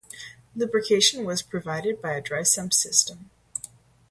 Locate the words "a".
2.13-2.21